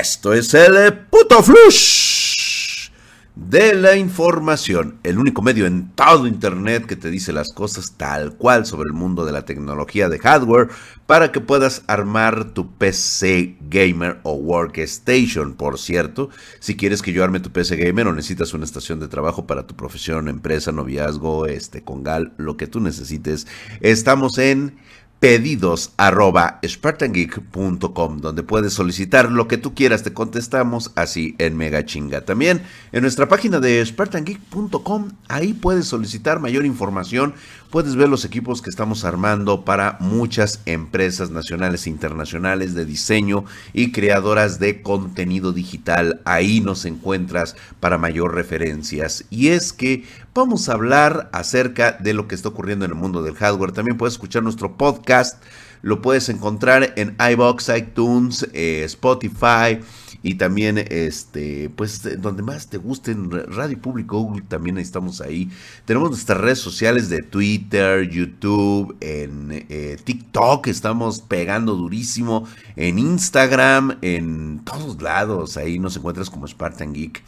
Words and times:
Esto 0.00 0.32
es 0.32 0.54
el 0.54 0.94
puto 1.10 1.42
flush 1.42 2.88
de 3.34 3.74
la 3.74 3.96
información, 3.96 4.98
el 5.02 5.18
único 5.18 5.42
medio 5.42 5.66
en 5.66 5.90
todo 5.90 6.26
Internet 6.26 6.86
que 6.86 6.96
te 6.96 7.10
dice 7.10 7.34
las 7.34 7.52
cosas 7.52 7.98
tal 7.98 8.34
cual 8.34 8.64
sobre 8.64 8.86
el 8.86 8.94
mundo 8.94 9.26
de 9.26 9.32
la 9.32 9.44
tecnología 9.44 10.08
de 10.08 10.18
hardware 10.18 10.68
para 11.04 11.32
que 11.32 11.42
puedas 11.42 11.82
armar 11.86 12.54
tu 12.54 12.72
PC 12.78 13.58
gamer 13.68 14.20
o 14.22 14.32
workstation. 14.32 15.52
Por 15.52 15.78
cierto, 15.78 16.30
si 16.60 16.78
quieres 16.78 17.02
que 17.02 17.12
yo 17.12 17.22
arme 17.22 17.40
tu 17.40 17.50
PC 17.50 17.76
gamer 17.76 18.06
o 18.06 18.14
necesitas 18.14 18.54
una 18.54 18.64
estación 18.64 19.00
de 19.00 19.08
trabajo 19.08 19.46
para 19.46 19.66
tu 19.66 19.76
profesión, 19.76 20.28
empresa, 20.28 20.72
noviazgo, 20.72 21.44
este, 21.44 21.84
congal, 21.84 22.32
lo 22.38 22.56
que 22.56 22.66
tú 22.66 22.80
necesites, 22.80 23.46
estamos 23.82 24.38
en 24.38 24.78
pedidos 25.20 25.92
arroba 25.98 26.58
spartangeek.com 26.66 28.20
donde 28.20 28.42
puedes 28.42 28.72
solicitar 28.72 29.30
lo 29.30 29.46
que 29.48 29.58
tú 29.58 29.74
quieras, 29.74 30.02
te 30.02 30.14
contestamos 30.14 30.92
así 30.96 31.36
en 31.38 31.58
mega 31.58 31.84
chinga. 31.84 32.22
También 32.22 32.62
en 32.90 33.02
nuestra 33.02 33.28
página 33.28 33.60
de 33.60 33.84
spartangeek.com, 33.84 35.10
ahí 35.28 35.52
puedes 35.52 35.86
solicitar 35.86 36.40
mayor 36.40 36.64
información, 36.64 37.34
puedes 37.70 37.94
ver 37.94 38.08
los 38.08 38.24
equipos 38.24 38.62
que 38.62 38.70
estamos 38.70 39.04
armando 39.04 39.64
para 39.64 39.96
muchas 40.00 40.60
empresas 40.66 41.30
nacionales 41.30 41.86
e 41.86 41.90
internacionales 41.90 42.74
de 42.74 42.84
diseño 42.84 43.44
y 43.72 43.92
creadoras 43.92 44.58
de 44.58 44.82
contenido 44.82 45.52
digital. 45.52 46.20
Ahí 46.24 46.60
nos 46.60 46.84
encuentras 46.84 47.56
para 47.78 47.98
mayor 47.98 48.34
referencias. 48.34 49.24
Y 49.30 49.48
es 49.48 49.72
que 49.72 50.04
vamos 50.34 50.68
a 50.68 50.72
hablar 50.72 51.30
acerca 51.32 51.92
de 51.92 52.12
lo 52.12 52.26
que 52.26 52.34
está 52.34 52.48
ocurriendo 52.48 52.84
en 52.84 52.90
el 52.90 52.96
mundo 52.96 53.22
del 53.22 53.36
hardware. 53.36 53.72
También 53.72 53.96
puedes 53.96 54.14
escuchar 54.14 54.42
nuestro 54.42 54.76
podcast. 54.76 55.42
Lo 55.82 56.02
puedes 56.02 56.28
encontrar 56.28 56.92
en 56.96 57.16
iBox, 57.32 57.70
iTunes, 57.74 58.46
eh, 58.52 58.82
Spotify 58.84 59.80
y 60.22 60.34
también 60.34 60.78
este 60.78 61.70
pues 61.70 62.20
donde 62.20 62.42
más 62.42 62.68
te 62.68 62.78
guste 62.78 63.12
en 63.12 63.30
Radio 63.30 63.80
Público 63.80 64.18
Google 64.20 64.42
también 64.46 64.78
estamos 64.78 65.20
ahí. 65.20 65.50
Tenemos 65.84 66.10
nuestras 66.10 66.38
redes 66.38 66.58
sociales 66.58 67.08
de 67.08 67.22
Twitter 67.22 68.08
YouTube 68.08 68.96
en 69.00 69.66
eh, 69.68 69.96
TikTok 70.02 70.66
estamos 70.66 71.20
pegando 71.20 71.74
durísimo 71.74 72.46
en 72.76 72.98
Instagram 72.98 73.98
en 74.02 74.60
todos 74.64 75.00
lados 75.00 75.56
ahí 75.56 75.78
nos 75.78 75.96
encuentras 75.96 76.30
como 76.30 76.46
Spartan 76.46 76.92
Geek. 76.92 77.22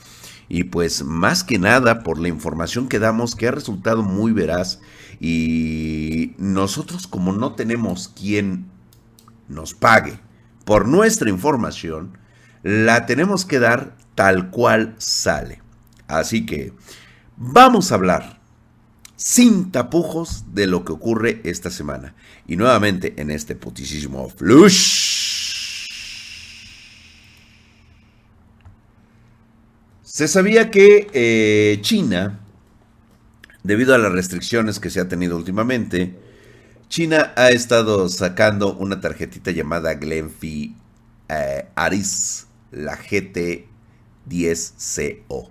Y 0.48 0.64
pues 0.64 1.02
más 1.02 1.44
que 1.44 1.58
nada 1.58 2.02
por 2.02 2.18
la 2.18 2.28
información 2.28 2.88
que 2.88 2.98
damos 2.98 3.34
que 3.34 3.48
ha 3.48 3.52
resultado 3.52 4.02
muy 4.02 4.32
veraz 4.32 4.80
y 5.18 6.32
nosotros 6.36 7.06
como 7.06 7.32
no 7.32 7.54
tenemos 7.54 8.08
quien 8.08 8.66
nos 9.48 9.72
pague 9.72 10.18
por 10.64 10.86
nuestra 10.86 11.30
información, 11.30 12.18
la 12.62 13.06
tenemos 13.06 13.44
que 13.44 13.58
dar 13.58 13.96
tal 14.14 14.50
cual 14.50 14.94
sale. 14.98 15.60
Así 16.06 16.46
que 16.46 16.72
vamos 17.36 17.90
a 17.90 17.96
hablar 17.96 18.40
sin 19.16 19.70
tapujos 19.70 20.44
de 20.52 20.66
lo 20.66 20.84
que 20.84 20.92
ocurre 20.92 21.40
esta 21.44 21.70
semana. 21.70 22.14
Y 22.46 22.56
nuevamente 22.56 23.14
en 23.16 23.30
este 23.30 23.54
putisísimo 23.54 24.28
flush 24.28 25.12
Se 30.12 30.28
sabía 30.28 30.70
que 30.70 31.08
eh, 31.14 31.78
China, 31.80 32.40
debido 33.62 33.94
a 33.94 33.98
las 33.98 34.12
restricciones 34.12 34.78
que 34.78 34.90
se 34.90 35.00
ha 35.00 35.08
tenido 35.08 35.38
últimamente, 35.38 36.18
China 36.90 37.32
ha 37.34 37.48
estado 37.48 38.10
sacando 38.10 38.74
una 38.74 39.00
tarjetita 39.00 39.52
llamada 39.52 39.94
Glenfie 39.94 40.74
eh, 41.30 41.66
Aris, 41.74 42.46
la 42.72 42.98
GT10CO. 42.98 45.50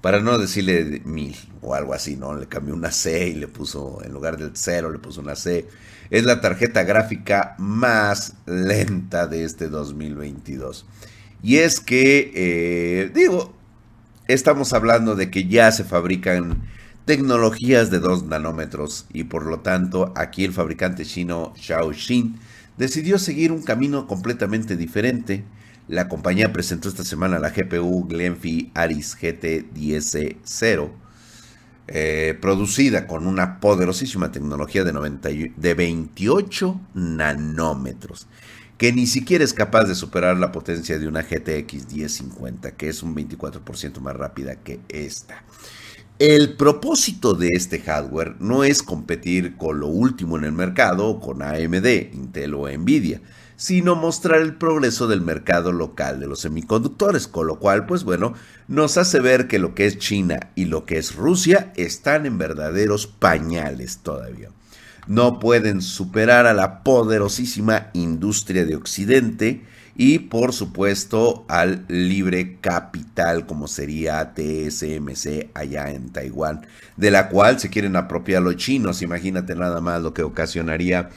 Para 0.00 0.20
no 0.20 0.38
decirle 0.38 1.02
mil 1.04 1.36
o 1.62 1.74
algo 1.74 1.92
así, 1.92 2.16
¿no? 2.16 2.34
Le 2.34 2.46
cambió 2.46 2.74
una 2.74 2.92
C 2.92 3.28
y 3.28 3.34
le 3.34 3.48
puso, 3.48 4.02
en 4.04 4.12
lugar 4.12 4.38
del 4.38 4.52
cero, 4.54 4.90
le 4.90 4.98
puso 4.98 5.20
una 5.20 5.34
C. 5.34 5.66
Es 6.10 6.24
la 6.24 6.40
tarjeta 6.40 6.84
gráfica 6.84 7.56
más 7.58 8.34
lenta 8.46 9.26
de 9.26 9.44
este 9.44 9.68
2022. 9.68 10.86
Y 11.42 11.56
es 11.56 11.80
que, 11.80 12.30
eh, 12.34 13.10
digo, 13.14 13.54
estamos 14.28 14.72
hablando 14.72 15.16
de 15.16 15.30
que 15.30 15.48
ya 15.48 15.72
se 15.72 15.84
fabrican 15.84 16.62
tecnologías 17.04 17.90
de 17.90 18.00
2 18.00 18.24
nanómetros 18.24 19.06
y 19.12 19.24
por 19.24 19.46
lo 19.46 19.60
tanto 19.60 20.12
aquí 20.16 20.44
el 20.44 20.52
fabricante 20.52 21.04
chino 21.04 21.52
Xiaoxin 21.56 22.38
decidió 22.76 23.18
seguir 23.18 23.52
un 23.52 23.62
camino 23.62 24.06
completamente 24.06 24.76
diferente. 24.76 25.44
La 25.88 26.08
compañía 26.08 26.52
presentó 26.52 26.88
esta 26.88 27.04
semana 27.04 27.38
la 27.38 27.50
GPU 27.50 28.06
Glenfie 28.08 28.70
Aris 28.74 29.16
GT10 29.20 30.90
eh, 31.88 32.36
producida 32.40 33.06
con 33.06 33.26
una 33.28 33.60
poderosísima 33.60 34.32
tecnología 34.32 34.82
de, 34.82 35.52
de 35.56 35.74
28 35.74 36.80
nanómetros 36.94 38.26
que 38.78 38.92
ni 38.92 39.06
siquiera 39.06 39.44
es 39.44 39.54
capaz 39.54 39.84
de 39.84 39.94
superar 39.94 40.36
la 40.36 40.52
potencia 40.52 40.98
de 40.98 41.08
una 41.08 41.22
GTX 41.22 41.92
1050, 41.92 42.72
que 42.72 42.88
es 42.88 43.02
un 43.02 43.14
24% 43.14 44.00
más 44.00 44.16
rápida 44.16 44.56
que 44.56 44.80
esta. 44.88 45.44
El 46.18 46.56
propósito 46.56 47.34
de 47.34 47.48
este 47.48 47.80
hardware 47.80 48.36
no 48.40 48.64
es 48.64 48.82
competir 48.82 49.56
con 49.56 49.80
lo 49.80 49.86
último 49.86 50.36
en 50.36 50.44
el 50.44 50.52
mercado, 50.52 51.20
con 51.20 51.42
AMD, 51.42 51.86
Intel 52.12 52.54
o 52.54 52.68
Nvidia, 52.68 53.20
sino 53.56 53.96
mostrar 53.96 54.40
el 54.40 54.54
progreso 54.54 55.06
del 55.06 55.20
mercado 55.20 55.72
local 55.72 56.20
de 56.20 56.26
los 56.26 56.40
semiconductores, 56.40 57.26
con 57.26 57.46
lo 57.46 57.58
cual, 57.58 57.86
pues 57.86 58.04
bueno, 58.04 58.34
nos 58.68 58.98
hace 58.98 59.20
ver 59.20 59.48
que 59.48 59.58
lo 59.58 59.74
que 59.74 59.86
es 59.86 59.98
China 59.98 60.50
y 60.54 60.66
lo 60.66 60.84
que 60.84 60.98
es 60.98 61.14
Rusia 61.14 61.72
están 61.76 62.26
en 62.26 62.38
verdaderos 62.38 63.06
pañales 63.06 63.98
todavía 63.98 64.50
no 65.06 65.38
pueden 65.38 65.82
superar 65.82 66.46
a 66.46 66.54
la 66.54 66.82
poderosísima 66.82 67.90
industria 67.92 68.64
de 68.64 68.76
Occidente 68.76 69.62
y 69.94 70.18
por 70.18 70.52
supuesto 70.52 71.46
al 71.48 71.84
libre 71.88 72.58
capital 72.60 73.46
como 73.46 73.68
sería 73.68 74.34
TSMC 74.34 75.50
allá 75.54 75.90
en 75.90 76.10
Taiwán, 76.10 76.66
de 76.96 77.10
la 77.10 77.28
cual 77.28 77.58
se 77.58 77.70
quieren 77.70 77.96
apropiar 77.96 78.42
los 78.42 78.56
chinos. 78.56 79.00
Imagínate 79.02 79.54
nada 79.54 79.80
más 79.80 80.02
lo 80.02 80.12
que 80.12 80.22
ocasionaría 80.22 81.10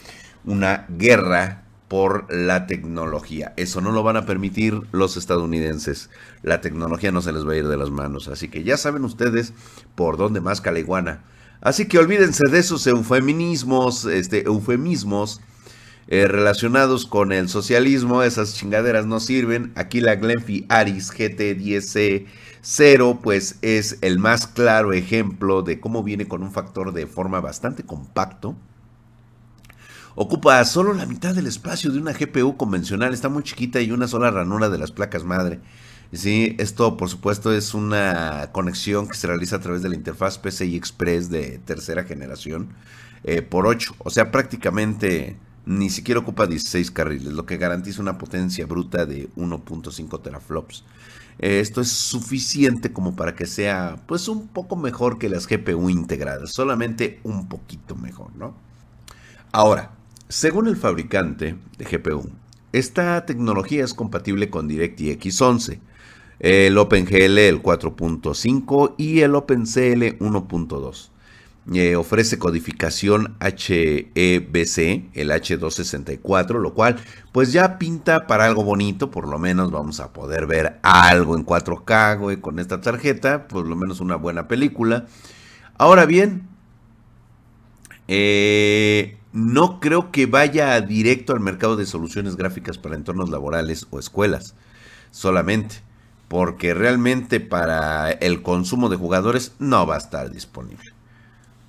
una 0.46 0.86
guerra 0.90 1.64
por 1.90 2.34
la 2.34 2.68
tecnología. 2.68 3.54
Eso 3.58 3.82
no 3.82 3.92
lo 3.92 4.04
van 4.04 4.16
a 4.16 4.26
permitir 4.26 4.82
los 4.94 5.18
estadounidenses. 5.18 6.10
La 6.44 6.62
tecnología 6.62 7.12
no 7.12 7.22
se 7.22 7.34
les 7.34 7.46
va 7.46 7.52
a 7.52 7.58
ir 7.58 7.68
de 7.68 7.78
las 7.78 7.90
manos. 7.90 8.30
Así 8.30 8.48
que 8.48 8.64
ya 8.64 8.78
saben 8.78 9.04
ustedes 9.04 9.54
por 9.96 10.16
dónde 10.16 10.40
más 10.40 10.62
caliguana 10.62 11.24
Así 11.62 11.88
que 11.88 12.00
olvídense 12.00 12.48
de 12.50 12.60
esos 12.60 12.88
eufemismos, 12.88 14.06
este, 14.06 14.46
eufemismos 14.46 15.42
eh, 16.08 16.26
relacionados 16.28 17.06
con 17.06 17.34
el 17.34 17.50
socialismo. 17.50 18.24
Esas 18.24 18.56
chingaderas 18.56 19.06
no 19.06 19.20
sirven. 19.20 19.74
Aquí 19.76 20.00
la 20.00 20.16
Glenfie 20.16 20.66
Aris 20.70 21.12
GT10 21.12 22.26
0 22.62 23.20
pues 23.22 23.58
es 23.62 23.98
el 24.02 24.20
más 24.20 24.48
claro 24.48 24.94
ejemplo 24.94 25.62
de 25.62 25.80
cómo 25.80 26.04
viene 26.04 26.28
con 26.28 26.44
un 26.44 26.52
factor 26.52 26.94
de 26.94 27.08
forma 27.08 27.42
bastante 27.42 27.84
compacto. 27.84 28.56
Ocupa 30.22 30.66
solo 30.66 30.94
la 30.94 31.06
mitad 31.06 31.34
del 31.34 31.48
espacio 31.48 31.94
de 31.94 31.98
una 31.98 32.12
GPU 32.12 32.58
convencional, 32.58 33.14
está 33.14 33.30
muy 33.30 33.42
chiquita 33.42 33.80
y 33.80 33.94
una 33.94 34.06
sola 34.06 34.30
ranura 34.30 34.68
de 34.68 34.78
las 34.78 34.92
placas 34.92 35.24
madre. 35.24 35.62
Sí, 36.12 36.58
esto 36.60 36.98
por 36.98 37.08
supuesto 37.08 37.54
es 37.54 37.74
una 37.74 38.50
conexión 38.52 39.08
que 39.08 39.16
se 39.16 39.28
realiza 39.28 39.56
a 39.56 39.62
través 39.62 39.82
de 39.82 39.88
la 39.88 39.96
interfaz 39.96 40.38
PCI 40.38 40.76
Express 40.76 41.30
de 41.30 41.60
tercera 41.60 42.04
generación 42.04 42.68
eh, 43.24 43.42
por 43.42 43.66
8. 43.66 43.96
O 44.00 44.10
sea, 44.10 44.30
prácticamente 44.30 45.38
ni 45.66 45.90
siquiera 45.90 46.20
ocupa 46.20 46.48
16 46.48 46.92
carriles, 46.92 47.32
lo 47.32 47.46
que 47.46 47.56
garantiza 47.56 48.02
una 48.02 48.18
potencia 48.18 48.66
bruta 48.66 49.06
de 49.06 49.30
1.5 49.38 50.22
teraflops. 50.22 50.84
Eh, 51.40 51.62
esto 51.62 51.80
es 51.80 51.94
suficiente 51.94 52.92
como 52.92 53.16
para 53.16 53.36
que 53.36 53.46
sea 53.46 53.96
pues 54.06 54.28
un 54.28 54.50
poco 54.50 54.76
mejor 54.76 55.18
que 55.18 55.30
las 55.30 55.48
GPU 55.48 55.90
integradas, 55.90 56.52
solamente 56.52 57.22
un 57.24 57.48
poquito 57.48 57.96
mejor, 57.96 58.36
¿no? 58.36 58.54
Ahora, 59.54 59.94
según 60.30 60.68
el 60.68 60.78
fabricante 60.78 61.58
de 61.78 61.86
GPU, 61.86 62.30
esta 62.72 63.26
tecnología 63.26 63.84
es 63.84 63.94
compatible 63.94 64.50
con 64.50 64.68
DirectX 64.68 65.42
11 65.42 65.80
el 66.40 66.78
OpenGL 66.78 67.38
el 67.38 67.62
4.5 67.62 68.96
y 68.98 69.22
el 69.22 69.36
OpenCL 69.36 70.18
1.2. 70.20 71.10
Eh, 71.74 71.96
ofrece 71.96 72.40
codificación 72.40 73.36
HEBC, 73.42 75.10
el 75.14 75.30
H264, 75.30 76.60
lo 76.60 76.74
cual 76.74 76.96
pues 77.32 77.52
ya 77.52 77.78
pinta 77.78 78.26
para 78.26 78.46
algo 78.46 78.64
bonito, 78.64 79.12
por 79.12 79.28
lo 79.28 79.38
menos 79.38 79.70
vamos 79.70 80.00
a 80.00 80.12
poder 80.12 80.48
ver 80.48 80.80
algo 80.82 81.36
en 81.36 81.46
4K 81.46 82.42
con 82.42 82.58
esta 82.58 82.82
tarjeta, 82.82 83.48
por 83.48 83.68
lo 83.68 83.76
menos 83.76 84.00
una 84.00 84.16
buena 84.16 84.48
película. 84.48 85.06
Ahora 85.78 86.06
bien, 86.06 86.48
eh, 88.08 89.19
no 89.32 89.80
creo 89.80 90.12
que 90.12 90.26
vaya 90.26 90.80
directo 90.82 91.34
al 91.34 91.40
mercado 91.40 91.76
de 91.76 91.86
soluciones 91.86 92.36
gráficas 92.36 92.78
para 92.78 92.96
entornos 92.96 93.30
laborales 93.30 93.88
o 93.92 94.00
escuelas 94.00 94.56
solamente, 95.12 95.78
porque 96.28 96.74
realmente 96.74 97.40
para 97.40 98.12
el 98.12 98.42
consumo 98.42 98.90
de 98.90 98.98
jugadores 98.98 99.54
no 99.60 99.86
va 99.86 99.96
a 99.96 100.00
estar 100.00 100.32
disponible. 100.32 100.94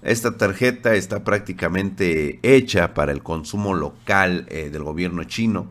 Esta 0.03 0.37
tarjeta 0.37 0.95
está 0.95 1.25
prácticamente 1.25 2.41
hecha 2.43 2.95
para 2.95 3.13
el 3.13 3.23
consumo 3.23 3.75
local 3.75 4.47
eh, 4.49 4.71
del 4.71 4.83
gobierno 4.83 5.25
chino 5.25 5.69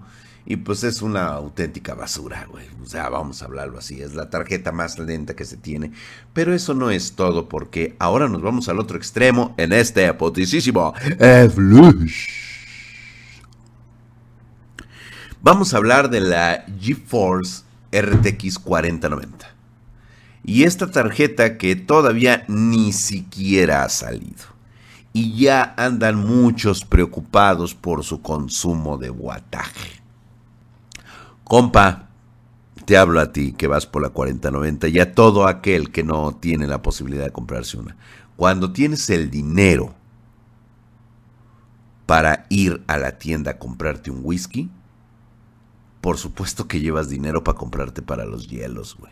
y 0.50 0.58
pues 0.58 0.84
es 0.84 1.04
una 1.04 1.28
auténtica 1.28 1.94
basura, 1.94 2.48
güey. 2.50 2.66
O 2.82 2.86
sea, 2.88 3.08
vamos 3.10 3.44
a 3.44 3.46
hablarlo 3.46 3.78
así. 3.78 4.02
Es 4.02 4.16
la 4.16 4.32
tarjeta 4.32 4.72
más 4.72 4.98
lenta 4.98 5.36
que 5.36 5.46
se 5.46 5.58
tiene. 5.58 5.92
Pero 6.34 6.56
eso 6.56 6.74
no 6.74 6.90
es 6.90 7.12
todo 7.14 7.48
porque 7.48 7.96
ahora 8.00 8.28
nos 8.28 8.42
vamos 8.42 8.68
al 8.68 8.80
otro 8.80 8.98
extremo 8.98 9.54
en 9.58 9.74
este 9.74 10.08
apoticísimo 10.08 10.96
Vamos 15.40 15.74
a 15.76 15.78
hablar 15.78 16.10
de 16.10 16.20
la 16.20 16.66
GeForce 16.82 17.62
RTX 17.92 18.58
4090. 18.58 19.48
Y 20.44 20.64
esta 20.64 20.90
tarjeta 20.90 21.60
que 21.60 21.76
todavía 21.76 22.46
ni 22.48 22.92
siquiera 22.92 23.84
ha 23.84 23.90
salido. 23.90 24.46
Y 25.14 25.38
ya 25.38 25.76
andan 25.78 26.16
muchos 26.16 26.84
preocupados 26.86 27.76
por 27.76 28.04
su 28.04 28.24
consumo 28.24 28.98
de 28.98 29.12
wattaje. 29.12 30.00
Compa, 31.50 32.10
te 32.86 32.96
hablo 32.96 33.20
a 33.20 33.32
ti 33.32 33.54
que 33.54 33.66
vas 33.66 33.88
por 33.88 34.04
la 34.04 34.10
4090 34.10 34.88
y 34.90 35.00
a 35.00 35.16
todo 35.16 35.48
aquel 35.48 35.92
que 35.92 36.04
no 36.04 36.36
tiene 36.36 36.68
la 36.68 36.84
posibilidad 36.84 37.24
de 37.24 37.32
comprarse 37.32 37.76
una. 37.76 37.98
Cuando 38.36 38.72
tienes 38.72 39.10
el 39.10 39.32
dinero 39.32 39.96
para 42.06 42.46
ir 42.50 42.84
a 42.86 42.98
la 42.98 43.18
tienda 43.18 43.50
a 43.50 43.58
comprarte 43.58 44.12
un 44.12 44.20
whisky, 44.22 44.70
por 46.02 46.20
supuesto 46.20 46.68
que 46.68 46.82
llevas 46.82 47.10
dinero 47.10 47.44
para 47.44 47.58
comprarte 47.58 48.04
para 48.04 48.26
los 48.26 48.48
hielos, 48.48 48.96
güey. 49.00 49.12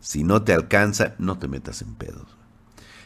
Si 0.00 0.24
no 0.24 0.42
te 0.42 0.54
alcanza, 0.54 1.14
no 1.20 1.38
te 1.38 1.46
metas 1.46 1.80
en 1.82 1.94
pedos. 1.94 2.36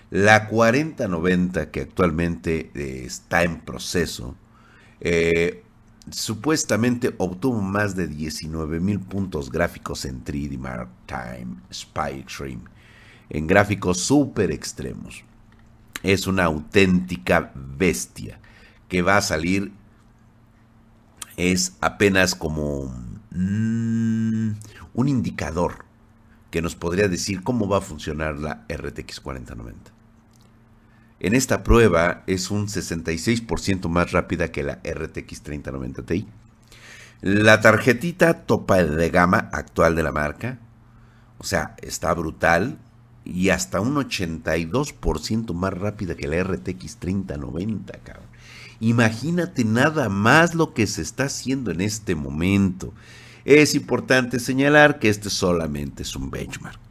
La 0.08 0.48
4090 0.48 1.70
que 1.70 1.82
actualmente 1.82 2.70
eh, 2.74 3.02
está 3.04 3.42
en 3.42 3.60
proceso, 3.60 4.34
eh, 5.00 5.62
supuestamente 6.10 7.14
obtuvo 7.18 7.60
más 7.60 7.94
de 7.94 8.08
19 8.08 8.80
mil 8.80 9.00
puntos 9.00 9.50
gráficos 9.50 10.04
en 10.04 10.24
3D 10.24 10.58
Mark 10.58 10.88
Time 11.06 11.56
Spy 11.72 12.20
Extreme, 12.20 12.62
en 13.30 13.46
gráficos 13.46 14.00
súper 14.00 14.50
extremos. 14.50 15.24
Es 16.02 16.26
una 16.26 16.44
auténtica 16.44 17.52
bestia 17.54 18.40
que 18.88 19.02
va 19.02 19.16
a 19.16 19.22
salir, 19.22 19.72
es 21.36 21.76
apenas 21.80 22.34
como 22.34 22.86
mm, 23.30 24.50
un 24.94 25.08
indicador 25.08 25.84
que 26.50 26.60
nos 26.60 26.74
podría 26.74 27.08
decir 27.08 27.42
cómo 27.42 27.68
va 27.68 27.78
a 27.78 27.80
funcionar 27.80 28.38
la 28.38 28.66
RTX 28.68 29.20
4090. 29.20 30.01
En 31.22 31.36
esta 31.36 31.62
prueba 31.62 32.24
es 32.26 32.50
un 32.50 32.66
66% 32.66 33.88
más 33.88 34.10
rápida 34.10 34.50
que 34.50 34.64
la 34.64 34.80
RTX 34.82 35.42
3090 35.42 36.02
Ti. 36.02 36.26
La 37.20 37.60
tarjetita 37.60 38.42
topa 38.42 38.82
de 38.82 39.08
gama 39.08 39.48
actual 39.52 39.94
de 39.94 40.02
la 40.02 40.10
marca, 40.10 40.58
o 41.38 41.44
sea, 41.44 41.76
está 41.80 42.12
brutal 42.12 42.80
y 43.24 43.50
hasta 43.50 43.80
un 43.80 43.94
82% 43.94 45.54
más 45.54 45.72
rápida 45.72 46.16
que 46.16 46.26
la 46.26 46.42
RTX 46.42 46.96
3090, 46.96 48.00
cabrón. 48.00 48.26
Imagínate 48.80 49.64
nada 49.64 50.08
más 50.08 50.56
lo 50.56 50.74
que 50.74 50.88
se 50.88 51.02
está 51.02 51.26
haciendo 51.26 51.70
en 51.70 51.82
este 51.82 52.16
momento. 52.16 52.92
Es 53.44 53.76
importante 53.76 54.40
señalar 54.40 54.98
que 54.98 55.08
este 55.08 55.30
solamente 55.30 56.02
es 56.02 56.16
un 56.16 56.32
benchmark. 56.32 56.81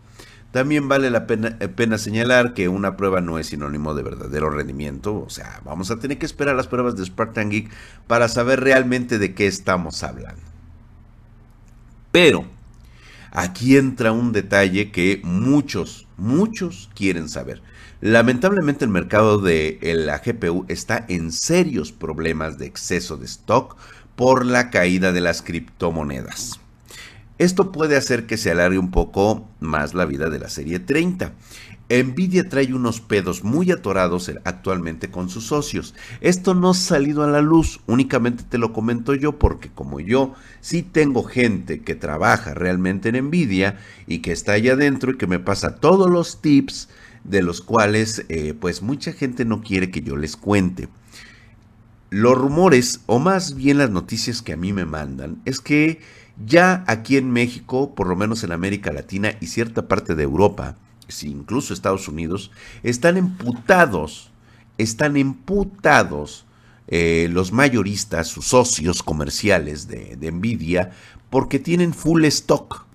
También 0.51 0.89
vale 0.89 1.09
la 1.09 1.25
eh, 1.29 1.67
pena, 1.69 1.97
señalar 1.97 2.53
que 2.53 2.67
una 2.67 2.97
prueba 2.97 3.21
no 3.21 3.39
es 3.39 3.47
sinónimo 3.47 3.93
de 3.93 4.03
verdadero 4.03 4.49
rendimiento, 4.49 5.15
o 5.15 5.29
sea, 5.29 5.61
vamos 5.63 5.91
a 5.91 5.99
tener 5.99 6.17
que 6.17 6.25
esperar 6.25 6.55
las 6.55 6.67
pruebas 6.67 6.97
de 6.97 7.05
Spartan 7.05 7.49
Geek 7.49 7.71
para 8.07 8.27
saber 8.27 8.59
realmente 8.59 9.17
de 9.17 9.33
qué 9.33 9.47
estamos 9.47 10.03
hablando. 10.03 10.41
Pero 12.11 12.45
aquí 13.31 13.77
entra 13.77 14.11
un 14.11 14.33
detalle 14.33 14.91
que 14.91 15.21
muchos, 15.23 16.07
muchos 16.17 16.89
quieren 16.95 17.29
saber. 17.29 17.61
Lamentablemente 18.01 18.83
el 18.83 18.91
mercado 18.91 19.37
de 19.37 19.79
la 19.81 20.17
GPU 20.17 20.65
está 20.67 21.05
en 21.07 21.31
serios 21.31 21.93
problemas 21.93 22.57
de 22.57 22.65
exceso 22.65 23.15
de 23.15 23.25
stock 23.25 23.77
por 24.17 24.45
la 24.45 24.69
caída 24.69 25.13
de 25.13 25.21
las 25.21 25.41
criptomonedas. 25.41 26.59
Esto 27.41 27.71
puede 27.71 27.97
hacer 27.97 28.27
que 28.27 28.37
se 28.37 28.51
alargue 28.51 28.77
un 28.77 28.91
poco 28.91 29.49
más 29.59 29.95
la 29.95 30.05
vida 30.05 30.29
de 30.29 30.37
la 30.37 30.47
serie 30.47 30.77
30. 30.77 31.33
Nvidia 31.89 32.47
trae 32.47 32.71
unos 32.71 33.01
pedos 33.01 33.43
muy 33.43 33.71
atorados 33.71 34.31
actualmente 34.43 35.09
con 35.09 35.27
sus 35.27 35.47
socios. 35.47 35.95
Esto 36.21 36.53
no 36.53 36.69
ha 36.69 36.73
salido 36.75 37.23
a 37.23 37.27
la 37.27 37.41
luz, 37.41 37.79
únicamente 37.87 38.43
te 38.47 38.59
lo 38.59 38.73
comento 38.73 39.15
yo 39.15 39.39
porque 39.39 39.71
como 39.71 39.99
yo 39.99 40.35
sí 40.59 40.83
tengo 40.83 41.23
gente 41.23 41.81
que 41.81 41.95
trabaja 41.95 42.53
realmente 42.53 43.09
en 43.09 43.25
Nvidia 43.25 43.79
y 44.05 44.19
que 44.19 44.33
está 44.33 44.51
allá 44.51 44.73
adentro 44.73 45.13
y 45.13 45.17
que 45.17 45.25
me 45.25 45.39
pasa 45.39 45.77
todos 45.77 46.11
los 46.11 46.43
tips 46.43 46.89
de 47.23 47.41
los 47.41 47.61
cuales 47.61 48.23
eh, 48.29 48.53
pues 48.53 48.83
mucha 48.83 49.13
gente 49.13 49.45
no 49.45 49.63
quiere 49.63 49.89
que 49.89 50.03
yo 50.03 50.15
les 50.15 50.37
cuente. 50.37 50.89
Los 52.11 52.37
rumores, 52.37 52.99
o 53.07 53.17
más 53.17 53.55
bien 53.55 53.79
las 53.79 53.89
noticias 53.89 54.43
que 54.43 54.53
a 54.53 54.57
mí 54.57 54.73
me 54.73 54.85
mandan, 54.85 55.41
es 55.45 55.59
que 55.59 56.01
ya 56.45 56.83
aquí 56.87 57.17
en 57.17 57.31
México, 57.31 57.93
por 57.95 58.07
lo 58.07 58.15
menos 58.15 58.43
en 58.43 58.51
América 58.51 58.91
Latina 58.91 59.33
y 59.39 59.47
cierta 59.47 59.87
parte 59.87 60.15
de 60.15 60.23
Europa, 60.23 60.75
incluso 61.23 61.73
Estados 61.73 62.07
Unidos, 62.07 62.51
están 62.83 63.17
emputados, 63.17 64.31
están 64.77 65.17
emputados 65.17 66.45
eh, 66.87 67.29
los 67.31 67.51
mayoristas, 67.51 68.27
sus 68.27 68.47
socios 68.47 69.03
comerciales 69.03 69.87
de, 69.87 70.15
de 70.15 70.31
Nvidia, 70.31 70.91
porque 71.29 71.59
tienen 71.59 71.93
full 71.93 72.25
stock 72.25 72.85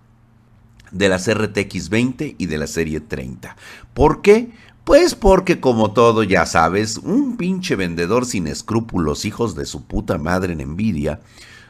de 0.91 1.09
las 1.09 1.33
RTX 1.33 1.89
20 1.89 2.37
y 2.39 2.47
de 2.47 2.59
la 2.59 2.67
serie 2.67 3.01
30. 3.01 3.57
¿Por 3.95 4.23
qué? 4.23 4.51
Pues 4.85 5.15
porque 5.15 5.59
como 5.59 5.93
todo 5.93 6.23
ya 6.23 6.47
sabes, 6.47 6.99
un 6.99 7.37
pinche 7.37 7.75
vendedor 7.75 8.25
sin 8.25 8.47
escrúpulos, 8.47 9.25
hijos 9.25 9.57
de 9.57 9.67
su 9.67 9.85
puta 9.85 10.17
madre 10.17 10.53
en 10.53 10.61
envidia, 10.61 11.21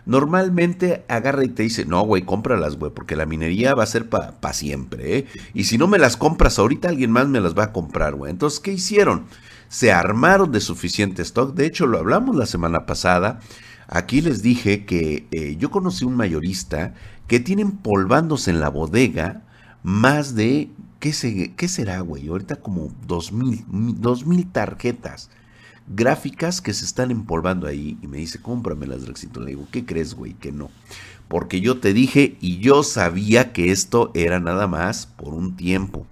normalmente 0.07 1.05
agarra 1.09 1.45
y 1.45 1.49
te 1.49 1.65
dice, 1.65 1.85
no, 1.85 2.03
güey, 2.03 2.23
cómpralas, 2.23 2.77
güey, 2.77 2.93
porque 2.93 3.17
la 3.17 3.27
minería 3.27 3.75
va 3.75 3.83
a 3.83 3.87
ser 3.87 4.09
para 4.09 4.41
pa 4.41 4.53
siempre, 4.53 5.19
¿eh? 5.19 5.27
Y 5.53 5.65
si 5.65 5.77
no 5.77 5.89
me 5.89 5.99
las 5.99 6.17
compras 6.17 6.59
ahorita, 6.59 6.89
alguien 6.89 7.11
más 7.11 7.29
me 7.29 7.41
las 7.41 7.57
va 7.57 7.65
a 7.65 7.73
comprar, 7.73 8.15
güey. 8.15 8.31
Entonces, 8.31 8.61
¿qué 8.61 8.73
hicieron? 8.73 9.27
Se 9.69 9.93
armaron 9.93 10.53
de 10.53 10.61
suficiente 10.61 11.23
stock, 11.23 11.55
de 11.55 11.67
hecho 11.67 11.87
lo 11.87 11.99
hablamos 11.99 12.37
la 12.37 12.47
semana 12.47 12.87
pasada, 12.87 13.41
aquí 13.89 14.21
les 14.21 14.43
dije 14.43 14.87
que 14.87 15.27
eh, 15.33 15.57
yo 15.59 15.71
conocí 15.71 16.05
un 16.05 16.17
mayorista 16.17 16.95
que 17.27 17.41
tiene 17.41 17.63
empolvándose 17.63 18.51
en 18.51 18.61
la 18.61 18.69
bodega 18.69 19.43
más 19.83 20.35
de 20.37 20.71
¿Qué, 20.99 21.69
será, 21.69 22.01
güey? 22.01 22.29
Ahorita 22.29 22.57
como 22.57 22.91
2000, 23.07 23.65
2000 24.01 24.51
tarjetas 24.51 25.31
gráficas 25.89 26.61
que 26.61 26.73
se 26.73 26.85
están 26.85 27.11
empolvando 27.11 27.67
ahí. 27.67 27.99
Y 28.03 28.07
me 28.07 28.19
dice, 28.19 28.41
cómpramelas, 28.41 29.03
Drexito. 29.03 29.41
Le 29.41 29.51
digo, 29.51 29.69
¿qué 29.71 29.85
crees, 29.85 30.15
güey? 30.15 30.35
Que 30.35 30.53
no. 30.53 30.71
Porque 31.29 31.61
yo 31.61 31.79
te 31.79 31.93
dije 31.93 32.37
y 32.41 32.59
yo 32.59 32.83
sabía 32.83 33.53
que 33.53 33.73
esto 33.73 34.11
era 34.15 34.39
nada 34.41 34.67
más 34.67 35.07
por 35.07 35.35
un 35.35 35.57
tiempo. 35.57 36.07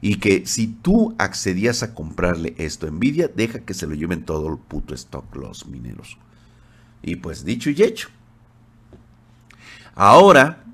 Y 0.00 0.16
que 0.16 0.46
si 0.46 0.66
tú 0.68 1.14
accedías 1.18 1.82
a 1.82 1.94
comprarle 1.94 2.54
esto 2.58 2.86
a 2.86 2.90
Nvidia, 2.90 3.28
deja 3.28 3.60
que 3.60 3.74
se 3.74 3.86
lo 3.86 3.94
lleven 3.94 4.24
todo 4.24 4.48
el 4.48 4.58
puto 4.58 4.94
stock 4.94 5.34
los 5.34 5.66
mineros. 5.66 6.18
Y 7.02 7.16
pues 7.16 7.44
dicho 7.44 7.70
y 7.70 7.82
hecho. 7.82 8.08
Ahora, 9.94 10.64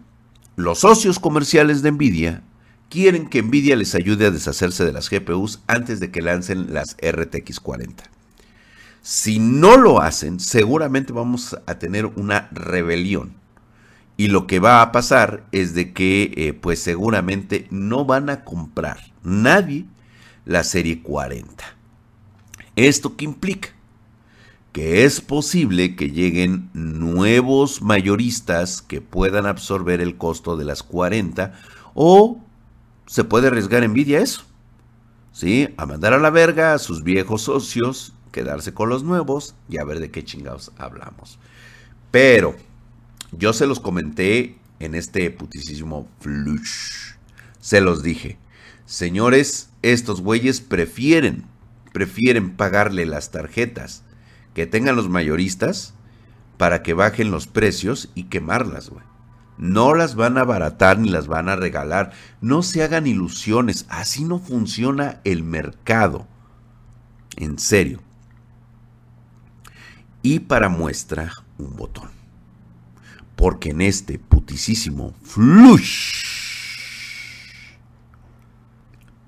los 0.56 0.80
socios 0.80 1.18
comerciales 1.18 1.82
de 1.82 1.92
Nvidia 1.92 2.42
quieren 2.88 3.28
que 3.28 3.42
Nvidia 3.42 3.76
les 3.76 3.94
ayude 3.94 4.26
a 4.26 4.30
deshacerse 4.30 4.84
de 4.84 4.92
las 4.92 5.08
GPUs 5.08 5.61
antes 5.66 5.99
de 5.99 6.11
que 6.11 6.22
lancen 6.22 6.75
las 6.75 6.96
RTX 7.00 7.58
40. 7.61 8.04
Si 9.02 9.40
no 9.40 9.76
lo 9.76 10.00
hacen, 10.00 10.38
seguramente 10.38 11.12
vamos 11.12 11.56
a 11.66 11.75
tener 11.75 12.06
una 12.06 12.49
rebelión. 12.52 13.35
Y 14.16 14.28
lo 14.28 14.47
que 14.47 14.61
va 14.61 14.80
a 14.80 14.92
pasar 14.92 15.44
es 15.50 15.75
de 15.75 15.92
que, 15.92 16.32
eh, 16.37 16.52
pues 16.52 16.80
seguramente 16.80 17.66
no 17.71 18.04
van 18.04 18.30
a 18.30 18.44
comprar 18.44 19.12
nadie 19.25 19.87
la 20.44 20.62
serie 20.62 21.02
40. 21.02 21.64
¿Esto 22.76 23.16
qué 23.16 23.25
implica? 23.25 23.71
Que 24.71 25.04
es 25.04 25.21
posible 25.21 25.97
que 25.97 26.11
lleguen 26.11 26.71
nuevos 26.73 27.82
mayoristas 27.82 28.82
que 28.82 29.00
puedan 29.00 29.47
absorber 29.47 30.00
el 30.00 30.16
costo 30.16 30.56
de 30.56 30.64
las 30.64 30.85
40 30.85 31.54
o 31.94 32.40
se 33.06 33.25
puede 33.25 33.49
arriesgar 33.49 33.82
envidia 33.82 34.21
eso. 34.21 34.44
¿Sí? 35.32 35.71
A 35.76 35.87
mandar 35.87 36.12
a 36.12 36.18
la 36.18 36.30
verga 36.30 36.75
a 36.75 36.78
sus 36.78 37.02
viejos 37.02 37.42
socios, 37.42 38.14
quedarse 38.33 38.75
con 38.75 38.89
los 38.89 39.05
nuevos 39.05 39.55
y 39.69 39.79
a 39.79 39.85
ver 39.85 40.01
de 40.01 40.11
qué 40.11 40.25
chingados 40.25 40.73
hablamos. 40.79 41.39
Pero 42.11 42.57
yo 43.31 43.53
se 43.53 43.67
los 43.67 43.79
comenté 43.79 44.59
en 44.81 44.95
este 44.95 45.31
putisísimo 45.31 46.09
flush. 46.21 47.15
Se 47.61 47.81
los 47.81 48.03
dije. 48.03 48.39
Señores, 48.85 49.71
estos 49.83 50.21
güeyes 50.21 50.61
prefieren, 50.61 51.45
prefieren 51.93 52.57
pagarle 52.57 53.07
las 53.07 53.31
tarjetas 53.31 54.03
que 54.55 54.67
tengan 54.67 54.97
los 54.97 55.09
mayoristas 55.09 55.95
para 56.59 56.83
que 56.83 56.95
bajen 56.95 57.31
los 57.31 57.47
precios 57.47 58.11
y 58.15 58.25
quemarlas, 58.25 58.91
güey. 58.91 59.05
No 59.59 59.95
las 59.95 60.17
van 60.17 60.39
a 60.39 60.43
abaratar 60.43 60.99
ni 60.99 61.09
las 61.09 61.29
van 61.29 61.49
a 61.49 61.57
regalar. 61.57 62.12
No 62.41 62.62
se 62.62 62.83
hagan 62.83 63.07
ilusiones. 63.07 63.87
Así 63.89 64.25
no 64.25 64.39
funciona 64.39 65.21
el 65.25 65.45
mercado. 65.45 66.27
En 67.37 67.59
serio. 67.59 68.01
Y 70.23 70.41
para 70.41 70.69
muestra, 70.69 71.33
un 71.59 71.76
botón. 71.76 72.11
Porque 73.37 73.71
en 73.71 73.81
este 73.81 74.19
putisísimo 74.19 75.14
flush 75.23 76.23